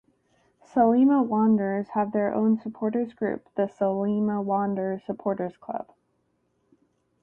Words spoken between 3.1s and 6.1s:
group, the Sliema Wanderers Supporters Club.